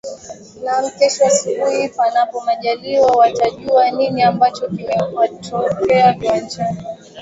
[0.63, 6.75] naam kesho asubuhi panapo majaliwa watajua nini ambacho kimetokea viwanja